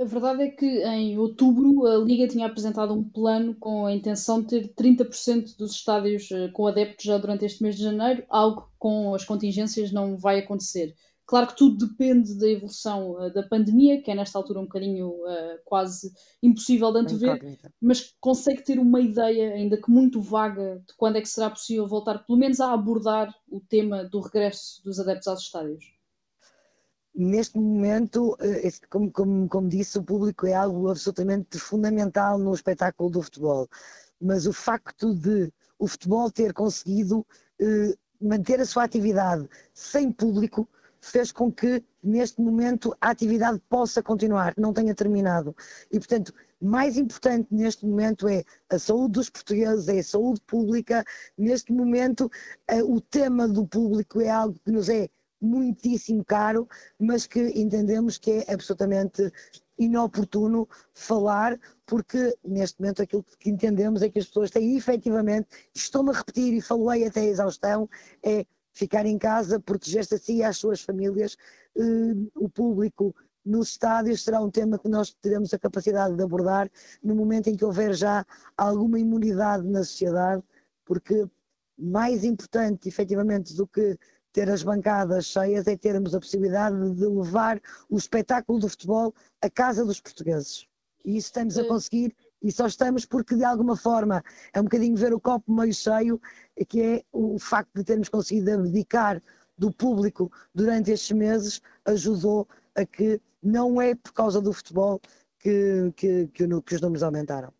[0.00, 4.40] A verdade é que em outubro a Liga tinha apresentado um plano com a intenção
[4.40, 8.62] de ter 30% dos estádios eh, com adeptos já durante este mês de janeiro, algo
[8.62, 10.96] que com as contingências não vai acontecer.
[11.26, 15.10] Claro que tudo depende da evolução uh, da pandemia, que é nesta altura um bocadinho
[15.10, 16.10] uh, quase
[16.42, 21.20] impossível de antever, mas consegue ter uma ideia, ainda que muito vaga, de quando é
[21.20, 25.42] que será possível voltar, pelo menos a abordar o tema do regresso dos adeptos aos
[25.42, 25.99] estádios?
[27.14, 33.10] Neste momento, uh, como, como, como disse, o público é algo absolutamente fundamental no espetáculo
[33.10, 33.68] do futebol.
[34.20, 37.26] Mas o facto de o futebol ter conseguido
[38.20, 40.68] manter a sua atividade sem público
[41.00, 45.56] fez com que, neste momento, a atividade possa continuar, não tenha terminado.
[45.90, 51.02] E, portanto, mais importante neste momento é a saúde dos portugueses, é a saúde pública.
[51.38, 52.30] Neste momento,
[52.68, 55.08] eh, o tema do público é algo que nos é
[55.40, 56.68] muitíssimo caro,
[56.98, 59.32] mas que entendemos que é absolutamente
[59.78, 66.10] inoportuno falar, porque neste momento aquilo que entendemos é que as pessoas têm efetivamente, estou-me
[66.10, 67.88] a repetir e falei até a exaustão,
[68.22, 71.36] é ficar em casa, proteger-se a si e às suas famílias.
[71.74, 73.14] Uh, o público
[73.44, 76.70] nos estádios será um tema que nós teremos a capacidade de abordar
[77.02, 78.24] no momento em que houver já
[78.56, 80.42] alguma imunidade na sociedade,
[80.84, 81.26] porque
[81.78, 83.98] mais importante, efetivamente, do que
[84.32, 89.50] ter as bancadas cheias é termos a possibilidade de levar o espetáculo do futebol à
[89.50, 90.66] casa dos portugueses.
[91.04, 94.22] E isso estamos a conseguir e só estamos porque de alguma forma
[94.52, 96.20] é um bocadinho ver o copo meio cheio,
[96.68, 99.22] que é o facto de termos conseguido abdicar
[99.58, 105.00] do público durante estes meses ajudou a que não é por causa do futebol
[105.38, 107.52] que, que, que, que os números aumentaram.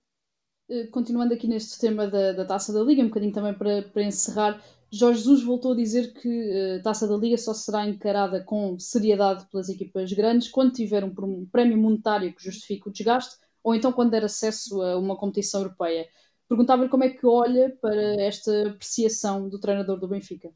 [0.68, 4.02] Eh, continuando aqui neste tema da, da Taça da Liga, um bocadinho também para, para
[4.02, 4.62] encerrar,
[4.92, 8.78] Jorge Jesus voltou a dizer que a eh, Taça da Liga só será encarada com
[8.78, 13.92] seriedade pelas equipas grandes quando tiver um prémio monetário que justifique o desgaste ou então
[13.92, 16.08] quando der acesso a uma competição europeia.
[16.48, 20.52] Perguntava-lhe como é que olha para esta apreciação do treinador do Benfica.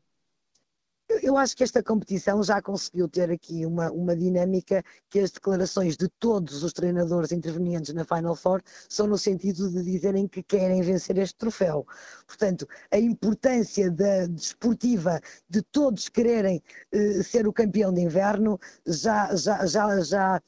[1.23, 5.97] Eu acho que esta competição já conseguiu ter aqui uma, uma dinâmica que as declarações
[5.97, 10.83] de todos os treinadores intervenientes na Final Four são no sentido de dizerem que querem
[10.83, 11.87] vencer este troféu.
[12.27, 16.63] Portanto, a importância da desportiva de todos quererem
[16.95, 20.43] uh, ser o campeão de inverno já, já, já, já,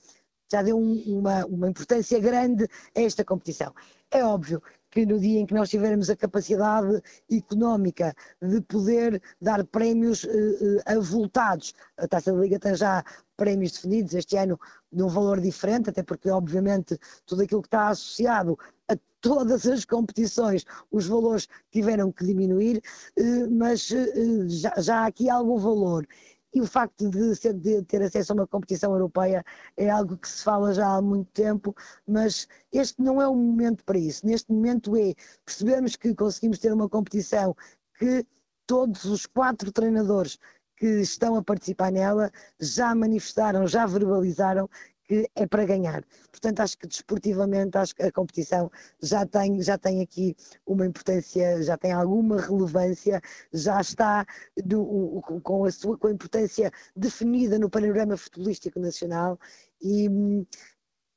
[0.50, 3.74] já deu um, uma, uma importância grande a esta competição.
[4.10, 4.62] É óbvio
[4.96, 10.80] que no dia em que nós tivermos a capacidade económica de poder dar prémios uh,
[10.86, 13.04] avultados, a Taça da Liga tem já
[13.36, 14.58] prémios definidos este ano
[14.90, 20.64] num valor diferente, até porque obviamente tudo aquilo que está associado a todas as competições,
[20.90, 22.82] os valores tiveram que diminuir,
[23.18, 23.88] uh, mas
[24.46, 26.08] já, já há aqui algum valor
[26.54, 29.44] e o facto de, ser, de, ter acesso a uma competição europeia
[29.76, 31.74] é algo que se fala já há muito tempo,
[32.06, 34.26] mas este não é o momento para isso.
[34.26, 37.54] Neste momento é percebermos que conseguimos ter uma competição
[37.98, 38.26] que
[38.66, 40.38] todos os quatro treinadores
[40.76, 42.30] que estão a participar nela
[42.60, 44.68] já manifestaram, já verbalizaram
[45.06, 46.04] que é para ganhar.
[46.30, 50.36] Portanto, acho que desportivamente acho que a competição já tem, já tem aqui
[50.66, 53.20] uma importância, já tem alguma relevância,
[53.52, 54.26] já está
[54.64, 59.38] do, com, a sua, com a importância definida no panorama futebolístico nacional
[59.80, 60.46] e hum,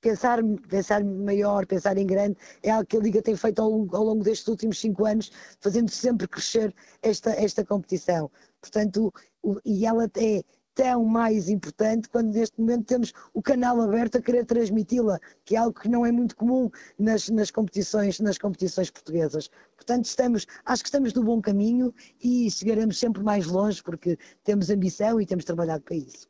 [0.01, 4.03] pensar, pensar maior, pensar em grande, é algo que a Liga tem feito ao, ao
[4.03, 8.31] longo destes últimos cinco anos, fazendo sempre crescer esta, esta competição.
[8.61, 10.43] Portanto, o, e ela é
[10.79, 15.59] tão mais importante quando neste momento temos o canal aberto a querer transmiti-la, que é
[15.59, 19.49] algo que não é muito comum nas, nas, competições, nas competições portuguesas.
[19.75, 24.69] Portanto, estamos, acho que estamos no bom caminho e chegaremos sempre mais longe porque temos
[24.69, 26.29] ambição e temos trabalhado para isso.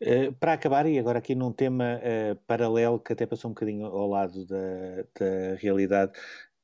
[0.00, 3.84] Uh, para acabar, e agora aqui num tema uh, paralelo que até passou um bocadinho
[3.86, 6.12] ao lado da, da realidade,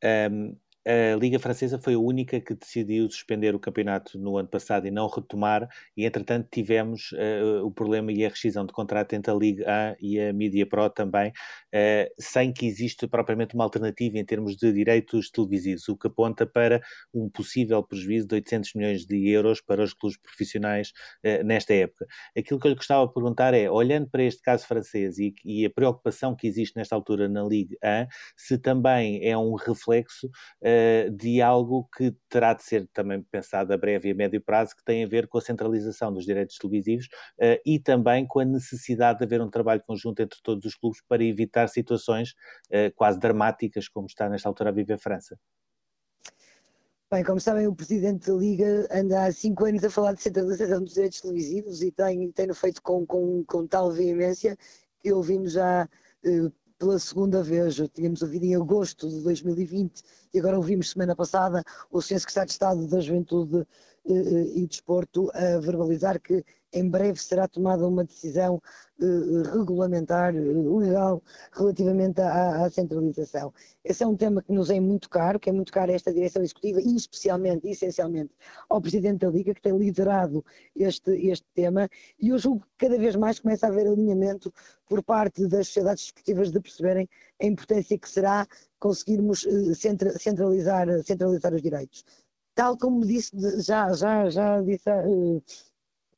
[0.05, 0.57] um, ehm,
[0.87, 4.91] a Liga Francesa foi a única que decidiu suspender o campeonato no ano passado e
[4.91, 9.35] não retomar, e entretanto tivemos uh, o problema e a rescisão de contrato entre a
[9.35, 14.25] Liga A e a Media Pro também, uh, sem que exista propriamente uma alternativa em
[14.25, 16.81] termos de direitos televisivos, o que aponta para
[17.13, 20.93] um possível prejuízo de 800 milhões de euros para os clubes profissionais
[21.25, 22.07] uh, nesta época.
[22.39, 25.67] Aquilo que eu lhe gostava de perguntar é, olhando para este caso francês e, e
[25.67, 28.07] a preocupação que existe nesta altura na Liga A,
[28.37, 30.31] se também é um reflexo
[30.79, 34.77] eh, de algo que terá de ser também pensado a breve e a médio prazo,
[34.77, 38.45] que tem a ver com a centralização dos direitos televisivos uh, e também com a
[38.45, 42.33] necessidade de haver um trabalho conjunto entre todos os clubes para evitar situações
[42.69, 45.39] uh, quase dramáticas, como está nesta altura a viver a França.
[47.11, 50.83] Bem, como sabem, o Presidente da Liga anda há cinco anos a falar de centralização
[50.83, 54.59] dos direitos televisivos e tem, tem feito com, com, com tal veemência
[55.03, 55.89] que ouvimos já
[56.79, 60.03] pela segunda vez, tínhamos ouvido em agosto de 2020
[60.35, 62.21] e agora ouvimos semana passada o Sr.
[62.21, 63.67] Secretário de Estado da Juventude
[64.09, 68.61] e Desporto a verbalizar que em breve será tomada uma decisão
[69.01, 73.53] uh, regulamentar, legal, relativamente à, à, centralização.
[73.83, 76.13] Esse é um tema que nos é muito caro, que é muito caro a esta
[76.13, 78.35] direção executiva e especialmente, essencialmente,
[78.69, 80.45] ao Presidente da Liga, que tem liderado
[80.75, 81.89] este, este tema,
[82.21, 84.53] e eu julgo que cada vez mais começa a haver alinhamento
[84.87, 87.09] por parte das sociedades desportivas de perceberem
[87.41, 88.47] a importância que será
[88.79, 89.47] conseguirmos
[90.19, 92.05] centralizar, centralizar os direitos
[92.57, 93.31] tal como disse,
[93.63, 95.43] já, já, já disse uh, um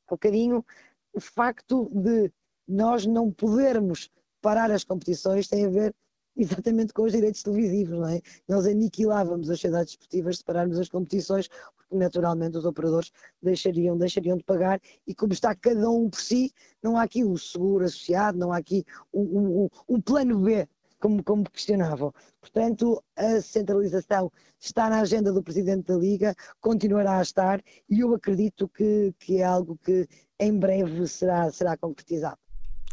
[0.09, 0.65] bocadinho,
[1.13, 2.33] o facto de
[2.67, 4.09] nós não podermos
[4.41, 5.95] parar as competições tem a ver
[6.37, 8.21] exatamente com os direitos televisivos, não é?
[8.47, 13.11] Nós aniquilávamos as sociedades esportivas se pararmos as competições, porque naturalmente os operadores
[13.43, 17.37] deixariam, deixariam de pagar e como está cada um por si, não há aqui o
[17.37, 20.69] seguro associado, não há aqui o, o, o plano B
[20.99, 22.13] como, como questionavam.
[22.41, 28.15] Portanto, a centralização está na agenda do Presidente da Liga, continuará a estar e eu
[28.15, 30.07] acredito que, que é algo que
[30.39, 32.39] em breve será, será concretizado.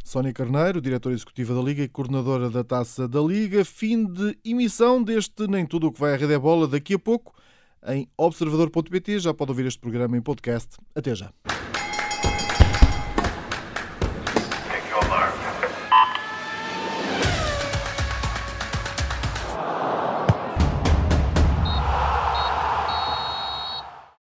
[0.03, 3.65] Sónia Carneiro, diretora executiva da Liga e coordenadora da Taça da Liga.
[3.65, 6.99] Fim de emissão deste Nem Tudo o que vai à Rede é Bola daqui a
[6.99, 7.33] pouco
[7.87, 9.19] em observador.pt.
[9.19, 10.77] Já pode ouvir este programa em podcast.
[10.93, 11.33] Até já.